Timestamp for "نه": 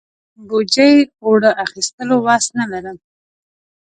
2.57-2.65